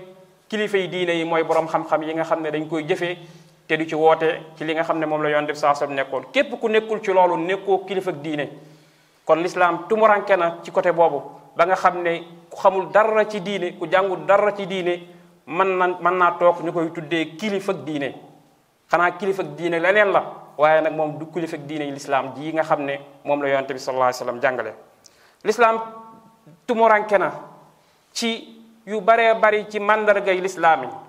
كليفه 0.53 0.83
دينه 0.89 1.25
موي 1.29 1.43
بروم 1.45 1.67
خم 1.69 1.85
خم 1.85 2.01
ييغا 2.03 2.23
خامني 2.25 2.51
دنج 2.51 2.65
كوي 2.69 2.83
جيفه 2.89 3.17
te 3.69 3.77
du 3.77 3.85
ci 3.89 3.95
woote 3.95 4.45
ci 4.57 4.65
li 4.65 4.73
nga 4.75 4.83
xam 4.83 4.99
ne 4.99 5.07
moom 5.07 5.23
la 5.23 5.29
yoon 5.31 5.47
def 5.47 5.57
saa 5.59 5.75
sam 5.75 5.93
nekkoon 5.95 6.31
képp 6.33 6.59
ku 6.61 6.69
nekkul 6.69 7.01
ci 7.03 7.13
loolu 7.13 7.37
nekkoo 7.37 7.79
kilifa 7.85 8.11
diine 8.13 8.49
kon 9.25 9.37
lislaam 9.43 9.87
tumuranke 9.89 10.37
na 10.37 10.59
ci 10.63 10.71
côté 10.71 10.93
boobu 10.93 11.23
ba 11.57 11.67
nga 11.67 11.75
xam 11.75 12.03
ne 12.03 12.23
ku 12.49 12.57
xamul 12.57 12.91
dara 12.93 13.25
ci 13.27 13.41
diine 13.41 13.77
ku 13.79 13.87
jàngul 13.91 14.25
dara 14.25 14.53
ci 14.53 14.67
diine 14.67 15.01
mën 15.47 15.79
na 15.79 15.87
mën 15.89 16.15
naa 16.19 16.37
toog 16.39 16.63
ñu 16.63 16.73
koy 16.73 16.91
tuddee 16.93 17.37
kilifa 17.37 17.73
diine 17.73 18.15
xanaa 18.91 19.11
kilifa 19.17 19.43
diine 19.43 19.79
leneen 19.81 20.13
la 20.13 20.23
waaye 20.57 20.81
nag 20.83 20.93
moom 20.95 21.19
du 21.19 21.27
kilifa 21.27 21.57
diine 21.57 21.91
lislaam 21.91 22.35
ji 22.37 22.53
nga 22.53 22.63
xam 22.63 22.83
ne 22.85 22.99
moom 23.25 23.43
la 23.43 23.49
yonte 23.49 23.73
bi 23.75 23.79
sallallahu 23.81 24.09
alayhi 24.09 24.23
wasallam 24.23 24.41
jàngale 24.41 24.73
lislaam 25.45 25.81
tumuranke 26.67 27.19
na 27.19 27.33
ci 28.13 28.49
yu 28.87 29.01
baree 29.01 29.35
bari 29.35 29.67
ci 29.69 29.81
màndargay 29.81 30.41
lislaam 30.41 30.83
yi 30.85 31.06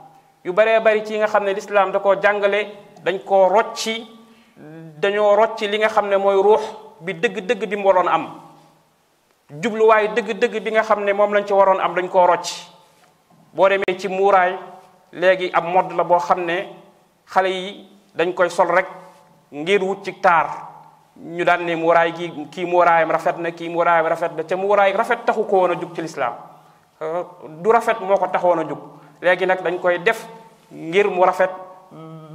yu 0.48 0.56
bare 0.56 0.80
bari 0.80 1.04
ci 1.04 1.20
nga 1.20 1.28
xamne 1.28 1.52
l'islam 1.52 1.92
da 1.92 2.00
ko 2.00 2.16
jangale 2.16 2.72
dañ 3.04 3.20
ko 3.28 3.52
rocci 3.52 4.00
dañu 4.96 5.36
rocci 5.36 5.68
li 5.68 5.76
nga 5.76 5.92
xamne 5.92 6.16
moy 6.16 6.40
ruh 6.40 6.96
bi 7.04 7.12
deug 7.20 7.44
deug 7.44 7.62
bi 7.68 7.76
mo 7.76 7.92
am 8.08 8.40
djublu 9.52 9.84
way 9.92 10.08
deug 10.16 10.32
deug 10.40 10.56
bi 10.64 10.72
nga 10.72 10.88
xamne 10.88 11.12
mom 11.12 11.36
lañ 11.36 11.44
ci 11.44 11.52
waron 11.52 11.84
am 11.84 11.94
dañ 11.94 12.08
ko 12.08 12.24
rocci 12.26 12.64
bo 13.52 13.68
demé 13.68 14.00
ci 14.00 14.08
mouray 14.08 14.56
légui 15.12 15.52
am 15.52 15.68
mod 15.68 15.92
la 15.92 16.04
bo 16.08 16.16
xamne 16.16 16.72
xalé 17.28 17.50
yi 17.52 17.90
dañ 18.16 18.34
koy 18.34 18.50
sol 18.50 18.68
rek 18.72 18.88
ngir 19.52 19.84
wut 19.84 20.00
ci 20.04 20.16
tar 20.22 20.48
ñu 21.18 21.44
daan 21.44 21.66
né 21.66 21.76
mouray 21.76 22.14
gi 22.16 22.32
ki 22.50 22.64
am 22.64 23.12
rafet 23.12 23.36
na 23.38 23.52
ki 23.52 23.68
murayam 23.68 24.08
rafet 24.08 24.32
da 24.32 24.46
ci 24.48 24.56
mouray 24.56 24.94
rafet 24.96 25.26
taxu 25.26 25.44
ko 25.46 25.58
wona 25.60 25.74
djuk 25.76 25.94
ci 25.94 26.02
l'islam 26.02 26.34
euh, 27.02 27.24
du 27.50 27.70
rafet 27.70 28.00
moko 28.00 28.28
wona 28.48 28.64
juk 28.64 28.80
légui 29.22 29.46
nak 29.46 29.62
dañ 29.62 29.78
koy 29.80 30.00
def 30.02 30.26
ngir 30.72 31.08
mu 31.08 31.24
rafet 31.24 31.50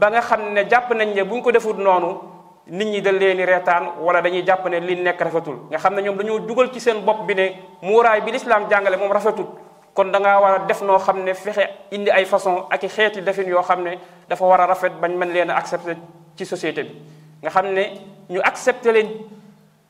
ba 0.00 0.08
nga 0.08 0.20
xam 0.24 0.52
ne 0.52 0.64
jàpp 0.68 0.90
nañ 0.96 1.14
ne 1.14 1.22
bu 1.24 1.36
ñu 1.36 1.42
ko 1.42 1.50
defut 1.52 1.76
noonu 1.76 2.20
nit 2.66 2.88
ñi 2.88 3.00
dañ 3.00 3.16
leen 3.18 3.36
di 3.36 3.44
reetaan 3.44 4.00
wala 4.00 4.20
dañuy 4.22 4.42
jàpp 4.46 4.64
ne 4.68 4.80
li 4.80 4.94
nekk 5.02 5.20
rafetul 5.20 5.68
nga 5.70 5.78
xam 5.78 5.94
ne 5.94 6.00
ñoom 6.02 6.16
dañoo 6.16 6.38
dugal 6.40 6.70
ci 6.72 6.80
seen 6.80 7.04
bopp 7.04 7.26
bi 7.26 7.34
ne 7.34 7.54
muuraay 7.82 8.20
bi 8.20 8.32
lislaam 8.32 8.68
jàngale 8.70 8.96
moom 8.96 9.12
rafetul 9.12 9.46
kon 9.94 10.04
da 10.10 10.18
ngaa 10.18 10.40
war 10.40 10.66
def 10.66 10.80
noo 10.82 10.98
xam 10.98 11.20
ne 11.22 11.34
fexe 11.34 11.68
indi 11.92 12.10
ay 12.10 12.24
façon 12.24 12.66
ak 12.70 12.82
i 12.84 12.88
xeeti 12.88 13.20
yoo 13.46 13.62
xam 13.62 13.82
ne 13.82 13.98
dafa 14.28 14.44
war 14.44 14.60
a 14.60 14.66
rafet 14.66 14.92
bañ 15.00 15.10
mën 15.16 15.28
leen 15.32 15.50
a 15.50 15.54
accepter 15.56 15.96
ci 16.36 16.44
société 16.46 16.82
bi 16.84 16.96
nga 17.42 17.50
xam 17.50 17.66
ne 17.72 17.82
ñu 18.30 18.40
accepter 18.44 18.92
leen 18.92 19.08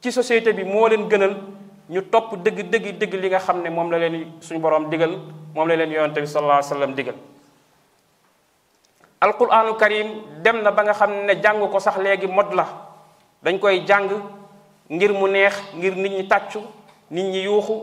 ci 0.00 0.10
société 0.10 0.52
bi 0.52 0.64
moo 0.64 0.88
leen 0.88 1.08
gënal 1.08 1.36
ñu 1.88 2.02
topp 2.10 2.34
dëgg 2.42 2.68
dëgg 2.70 2.98
dëgg 2.98 3.12
li 3.14 3.28
nga 3.28 3.38
xam 3.38 3.62
ne 3.62 3.70
moom 3.70 3.90
la 3.92 3.98
leen 3.98 4.32
suñu 4.40 4.58
borom 4.60 4.90
digal 4.90 5.16
moom 5.54 5.68
la 5.68 5.76
leen 5.76 5.90
yonente 5.92 6.18
bi 6.20 6.26
sallallahu 6.26 6.60
alayhi 6.74 6.90
wa 6.90 6.96
digal 6.96 7.14
Alquranul 9.22 9.78
karim 9.78 10.08
dem 10.42 10.66
na 10.66 10.74
ba 10.74 10.82
nga 10.82 10.98
xamne 10.98 11.38
jang 11.38 11.62
ko 11.62 11.78
sax 11.78 11.94
legi 12.02 12.26
mod 12.26 12.50
la 12.58 12.66
dañ 13.38 13.54
koy 13.62 13.86
jang 13.86 14.10
ngir 14.90 15.14
mu 15.14 15.30
neex 15.30 15.54
ngir 15.78 15.94
nit 15.94 16.12
ñi 16.18 16.24
taccu 16.26 16.58
nit 17.14 17.30
ñi 17.30 17.46
yuuxu 17.46 17.74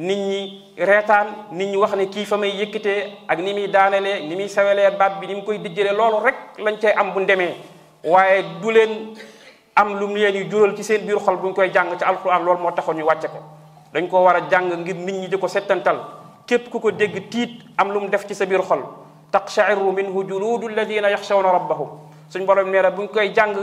nit 0.00 0.16
ñi 0.28 0.40
retane 0.80 1.52
nit 1.52 1.68
ñi 1.68 1.76
wax 1.76 1.92
ne 1.92 2.08
ki 2.08 2.24
famay 2.24 2.56
yekite 2.56 3.20
ak 3.28 3.38
ni 3.38 3.52
muy 3.52 3.68
daanalee 3.68 4.24
ni 4.24 4.34
muy 4.34 4.48
bi 5.20 5.26
ni 5.26 5.44
koy 5.44 5.58
dijjele 5.58 5.92
lolu 5.92 6.24
rek 6.24 6.36
lañ 6.56 6.80
cey 6.80 6.92
am 6.96 7.12
bu 7.12 7.20
ndeme 7.20 7.52
waye 8.04 8.42
du 8.62 8.70
len 8.70 9.12
am 9.76 9.94
lu 10.00 10.06
mu 10.08 10.16
leen 10.16 10.34
yu 10.36 10.48
jural 10.50 10.74
ci 10.74 10.82
seen 10.82 11.04
biir 11.04 11.20
xol 11.20 11.36
koy 11.52 11.70
jang 11.70 11.98
ci 11.98 12.04
alquran 12.04 12.42
lolu 12.44 12.58
mo 12.62 12.72
taxo 12.72 12.92
ñu 12.94 13.04
wacce 13.04 13.28
ko 13.28 13.38
dañ 13.92 14.08
ko 14.08 14.24
wara 14.24 14.48
jang 14.50 14.72
ngir 14.80 14.96
nit 14.96 15.14
ñi 15.14 15.28
di 15.28 15.36
setantal 15.48 15.98
kep 16.46 16.70
ku 16.70 16.80
ko 16.80 16.90
deg 16.90 17.28
tiit 17.30 17.62
am 17.76 17.90
lu 17.92 18.00
mu 18.00 18.08
def 18.08 18.24
ci 18.26 18.34
sa 18.34 18.46
biir 18.46 18.62
xol 18.62 18.82
taqshairu 19.30 19.84
minhu 19.92 20.24
juluudu 20.24 20.68
alladina 20.72 21.10
yaxshawna 21.12 21.52
rabbahum 21.52 22.00
suñ 22.32 22.44
borom 22.46 22.70
nee 22.70 22.82
bu 22.82 22.96
buñ 23.02 23.08
koy 23.08 23.28
jàng 23.34 23.54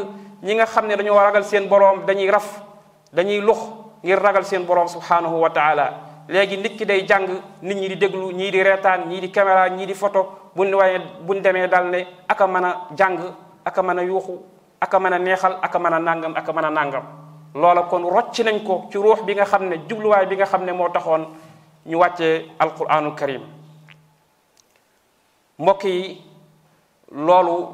ñi 0.41 0.53
nga 0.55 0.65
xam 0.65 0.87
ne 0.87 0.95
dañoo 0.95 1.15
ragal 1.19 1.43
seen 1.43 1.67
borom 1.67 2.05
dañuy 2.05 2.29
raf 2.29 2.61
dañuy 3.13 3.41
lux 3.41 3.57
ngir 4.03 4.19
ragal 4.19 4.45
seen 4.45 4.65
borom 4.65 4.87
subhanahu 4.87 5.41
wa 5.41 5.49
taala 5.49 5.85
léegi 6.29 6.57
nit 6.57 6.77
ki 6.77 6.85
day 6.85 7.01
jàng 7.07 7.25
nit 7.61 7.75
ñi 7.75 7.87
di 7.89 7.95
déglu 7.97 8.31
ñii 8.31 8.51
di 8.51 8.61
reetaan 8.63 9.09
ñii 9.09 9.19
di 9.21 9.31
caméra 9.31 9.67
ñii 9.69 9.85
di 9.85 9.93
photo 9.93 10.51
buñ 10.55 10.73
waaye 10.75 10.99
buñ 11.25 11.41
demee 11.41 11.67
dal 11.67 11.89
ne 11.89 12.05
aka 12.27 12.47
mën 12.47 12.63
a 12.63 12.71
jàng 12.97 13.17
aka 13.65 13.81
mën 13.81 13.99
a 13.99 14.03
yuuxu 14.03 14.33
aka 14.81 14.99
mën 14.99 15.13
a 15.13 15.17
neexal 15.19 15.57
aka 15.61 15.79
mën 15.79 15.93
a 15.93 15.99
nàngam 15.99 16.33
aka 16.35 16.51
mën 16.53 16.65
a 16.65 16.69
nàngam 16.69 17.03
loola 17.55 17.81
kon 17.89 18.03
rocc 18.09 18.37
nañ 18.45 18.63
ko 18.63 18.87
ci 18.91 18.97
ruux 18.97 19.23
bi 19.25 19.33
nga 19.35 19.45
xam 19.45 19.67
ne 19.69 19.75
jubluwaay 19.89 20.25
bi 20.27 20.35
nga 20.35 20.45
xam 20.45 20.63
ne 20.65 20.71
moo 20.73 20.89
taxoon 20.89 21.25
ñu 21.85 21.95
wàccee 21.97 22.49
alquranul 22.59 23.13
karim 23.15 23.41
mbokk 25.59 25.83
yi 25.83 26.21
loolu 27.11 27.69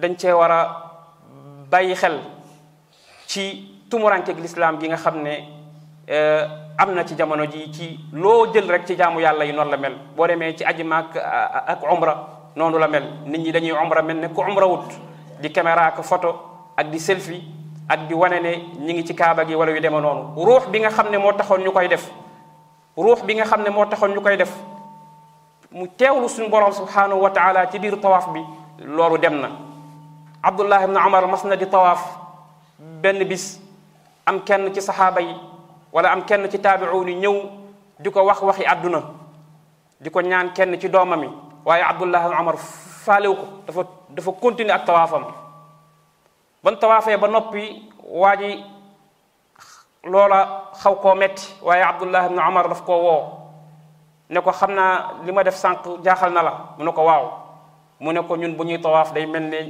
dañ 0.00 0.16
cee 0.18 0.32
war 0.32 0.52
a 0.52 0.68
bàyyi 1.70 1.94
xel 1.94 2.20
ci 3.26 3.80
tumurankeeg 3.90 4.38
lislaam 4.38 4.76
gi 4.78 4.88
nga 4.88 4.96
xam 4.96 5.16
ne 5.24 5.32
am 6.78 6.92
na 6.94 7.04
ci 7.04 7.14
jamono 7.16 7.44
ji 7.46 7.72
ci 7.72 7.98
loo 8.12 8.46
jël 8.52 8.68
rek 8.68 8.84
ci 8.86 8.96
jaamu 8.96 9.20
yàlla 9.20 9.44
yi 9.44 9.52
noonu 9.52 9.70
la 9.70 9.76
mel 9.78 9.94
boo 10.16 10.26
demee 10.26 10.56
ci 10.56 10.64
aji 10.64 10.82
maak 10.84 11.16
ak 11.16 11.80
umra 11.90 12.14
noonu 12.56 12.78
la 12.78 12.88
mel 12.88 13.04
nit 13.24 13.38
ñi 13.38 13.52
dañuy 13.52 13.72
umra 13.82 14.02
mel 14.02 14.16
ne 14.20 14.28
ku 14.28 14.42
umra 14.42 14.66
wut 14.66 14.92
di 15.40 15.50
caméra 15.50 15.86
ak 15.86 16.02
photo 16.02 16.36
ak 16.76 16.90
di 16.90 16.98
selfie 17.00 17.42
ak 17.88 18.08
di 18.08 18.14
wane 18.14 18.40
ne 18.42 18.52
ñi 18.78 18.92
ngi 18.92 19.04
ci 19.06 19.14
kaaba 19.14 19.44
gi 19.46 19.54
wala 19.54 19.70
yu 19.72 19.80
deme 19.80 20.00
noonu 20.00 20.34
ruux 20.44 20.66
bi 20.70 20.80
nga 20.80 20.90
xam 20.90 21.08
ne 21.10 21.16
moo 21.18 21.32
taxoon 21.32 21.62
ñu 21.64 21.70
koy 21.72 21.88
def 21.88 22.10
ruux 22.96 23.22
bi 23.24 23.34
nga 23.36 23.44
xam 23.44 23.62
ne 23.62 23.70
moo 23.70 23.86
taxoon 23.86 24.12
ñu 24.12 24.20
koy 24.20 24.36
def 24.36 24.52
mu 25.70 25.86
teewlu 25.86 26.26
suñu 26.28 26.50
borom 26.50 26.72
subhanahu 26.74 27.22
wa 27.22 27.30
taala 27.30 27.66
ci 27.70 27.78
biir 27.78 27.94
tawaf 28.02 28.26
bi 28.34 28.42
loolu 28.82 29.16
dem 29.18 29.38
na 29.38 29.48
abdullah 30.42 30.82
ibn 30.82 30.98
umar 30.98 31.26
mas 31.30 31.44
na 31.46 31.54
di 31.54 31.66
tawaf 31.66 32.02
benn 32.78 33.22
bis 33.24 33.58
am 34.26 34.42
kenn 34.42 34.74
ci 34.74 34.80
saxaaba 34.82 35.20
yi 35.20 35.34
wala 35.92 36.10
am 36.10 36.22
kenn 36.26 36.50
ci 36.50 36.58
taabiuun 36.58 37.08
yi 37.08 37.14
ñëw 37.22 37.36
di 38.02 38.10
ko 38.10 38.22
wax 38.26 38.42
waxi 38.42 38.66
àdduna 38.66 39.00
di 40.00 40.10
ko 40.10 40.20
ñaan 40.20 40.50
kenn 40.52 40.74
ci 40.80 40.88
doomam 40.88 41.22
yi 41.22 41.30
waaye 41.64 41.82
abdullah 41.84 42.24
ibn 42.26 42.34
umar 42.40 42.56
faalew 43.04 43.34
ko 43.34 43.44
dafa 43.66 43.82
dafa 44.10 44.32
continuer 44.42 44.74
ak 44.74 44.84
tawaafam 44.86 45.24
ban 46.64 46.74
tawaafee 46.76 47.16
ba 47.16 47.28
noppi 47.28 47.92
waa 48.10 48.36
ji 48.36 48.58
loola 50.02 50.72
xaw 50.82 50.94
koo 50.98 51.14
metti 51.14 51.46
waaye 51.62 51.82
abdullah 51.84 52.26
ibn 52.26 52.38
umar 52.40 52.66
daf 52.68 52.82
koo 52.82 52.98
woo 53.02 53.49
ne 54.30 54.40
ko 54.40 54.52
xam 54.52 54.70
naa 54.74 55.18
li 55.26 55.32
ma 55.32 55.42
def 55.42 55.56
sànq 55.56 56.04
jaaxal 56.04 56.32
na 56.32 56.42
la 56.42 56.52
mu 56.78 56.84
ne 56.84 56.92
ko 56.92 57.02
waaw 57.04 57.26
mu 57.98 58.12
ne 58.12 58.20
ko 58.22 58.36
ñun 58.36 58.54
bu 58.56 58.64
ñuy 58.64 58.78
tawaaf 58.80 59.12
day 59.12 59.26
mel 59.26 59.42
ne 59.42 59.62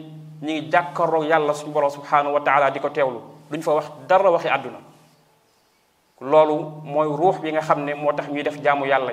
ñi 0.43 0.61
ngi 0.61 0.69
jàkkaroog 0.71 1.25
yàlla 1.25 1.55
suñu 1.55 1.73
borom 1.73 1.89
subhanahu 1.91 2.35
wa 2.35 2.41
taala 2.41 2.71
di 2.71 2.79
ko 2.81 2.89
teewlu 2.91 3.21
duñ 3.51 3.63
fa 3.63 3.73
wax 3.75 3.87
dara 4.07 4.31
waxi 4.31 4.49
àdduna 4.49 4.79
loolu 6.21 6.55
mooy 6.85 7.09
ruux 7.09 7.39
bi 7.41 7.51
nga 7.53 7.61
xam 7.63 7.85
ne 7.85 7.95
moo 7.95 8.13
tax 8.13 8.29
ñuy 8.29 8.43
def 8.43 8.61
jaamu 8.63 8.85
yàlla 8.85 9.13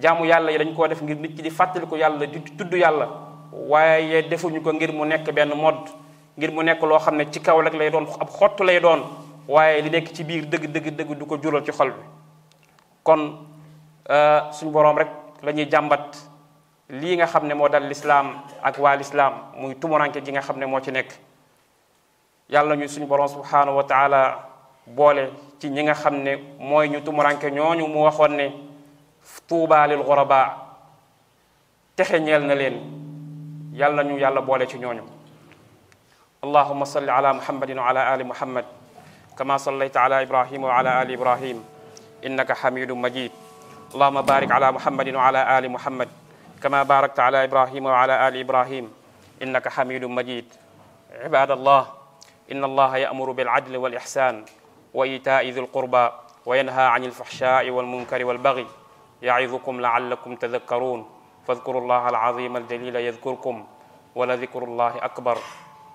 jaamu 0.00 0.24
yàlla 0.24 0.50
yi 0.52 0.58
dañ 0.58 0.74
koo 0.74 0.86
def 0.86 1.02
ngir 1.02 1.16
nit 1.16 1.34
ki 1.36 1.42
di 1.42 1.50
fàttaliku 1.50 1.96
yàlla 1.96 2.26
di 2.26 2.40
tudd 2.56 2.72
yàlla 2.74 3.08
waaye 3.68 4.22
defuñu 4.28 4.62
ko 4.62 4.72
ngir 4.72 4.92
mu 4.92 5.04
nekk 5.04 5.28
benn 5.34 5.52
mod 5.56 5.90
ngir 6.36 6.50
mu 6.52 6.62
nekk 6.62 6.80
loo 6.82 6.98
xam 7.00 7.16
ne 7.16 7.24
ci 7.32 7.40
kaw 7.40 7.60
rek 7.62 7.74
lay 7.74 7.90
doon 7.90 8.06
ab 8.20 8.30
xott 8.30 8.60
lay 8.60 8.78
doon 8.80 9.02
waaye 9.48 9.82
li 9.82 9.90
nekk 9.90 10.12
ci 10.14 10.22
biir 10.24 10.44
dëgg 10.46 10.70
dëgg 10.70 10.94
dëgg 10.94 11.18
du 11.18 11.26
ko 11.26 11.36
jural 11.42 11.64
ci 11.64 11.72
xol 11.72 11.90
bi 11.90 12.04
kon 13.02 13.42
suñu 14.52 14.70
borom 14.70 14.96
rek 14.96 15.08
lañuy 15.42 15.68
jàmbat 15.70 16.16
li 16.90 17.16
nga 17.16 17.26
xamne 17.26 17.52
mo 17.54 17.68
dal 17.68 17.84
l'islam 17.84 18.40
ak 18.64 18.78
wa 18.78 18.94
l'islam 18.96 19.34
muy 19.56 19.74
tumuranke 19.76 20.24
gi 20.24 20.32
nga 20.32 20.40
xamne 20.40 20.64
mo 20.66 20.80
ci 20.80 20.90
nek 20.92 21.12
yàlla 22.48 22.74
ñu 22.76 22.88
suñu 22.88 23.06
borom 23.06 23.28
subhanahu 23.28 23.76
wa 23.76 23.82
taala 23.84 24.48
boole 24.86 25.30
ci 25.60 25.68
ñi 25.70 25.82
nga 25.84 25.94
xamne 25.94 26.36
moy 26.58 26.88
ñu 26.88 27.00
tumuranke 27.04 27.50
ñoñu 27.52 27.86
mu 27.86 28.04
waxon 28.08 28.32
ne 28.36 28.48
tuba 29.46 29.86
lil 29.86 30.00
ghuraba 30.02 30.56
texe 31.96 32.18
ñeel 32.20 32.44
na 32.46 32.54
leen 32.54 32.76
yàlla 33.72 34.02
ñu 34.04 34.16
yàlla 34.18 34.40
boole 34.40 34.66
ci 34.66 34.78
ñoñu 34.78 35.02
اللهم 36.38 36.80
صل 36.86 37.02
على 37.10 37.32
محمد 37.34 37.70
وعلى 37.82 38.14
آل 38.14 38.22
محمد 38.26 38.62
كما 39.38 39.56
صليت 39.58 39.96
على 39.98 40.22
إبراهيم 40.22 40.62
وعلى 40.64 41.02
آل 41.02 41.10
إبراهيم 41.18 41.58
إنك 42.26 42.52
حميد 42.54 42.92
مجيد 42.94 43.32
اللهم 43.94 44.20
بارك 44.22 44.50
على 44.52 44.72
محمد 44.72 45.14
وعلى 45.14 45.58
آل 45.58 45.64
محمد 45.70 46.08
كما 46.62 46.82
باركت 46.82 47.20
على 47.20 47.44
إبراهيم 47.44 47.86
وعلى 47.86 48.28
آل 48.28 48.36
إبراهيم 48.40 48.92
إنك 49.42 49.68
حميد 49.68 50.04
مجيد 50.04 50.44
عباد 51.24 51.50
الله 51.50 51.86
إن 52.52 52.64
الله 52.64 52.96
يأمر 52.96 53.30
بالعدل 53.32 53.76
والإحسان 53.76 54.44
وإيتاء 54.94 55.48
ذي 55.48 55.60
القربى 55.60 56.10
وينهى 56.46 56.84
عن 56.86 57.04
الفحشاء 57.04 57.70
والمنكر 57.70 58.24
والبغي 58.24 58.66
يعظكم 59.22 59.80
لعلكم 59.80 60.36
تذكرون 60.36 61.10
فاذكروا 61.48 61.80
الله 61.82 62.08
العظيم 62.08 62.56
الجليل 62.56 62.96
يذكركم 62.96 63.66
ولذكر 64.14 64.64
الله 64.64 64.94
أكبر 65.04 65.38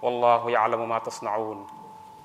والله 0.02 0.50
يعلم 0.52 0.90
ما 0.90 1.00
تصنعون 1.00 1.83